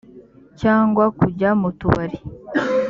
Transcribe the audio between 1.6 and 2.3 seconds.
tubari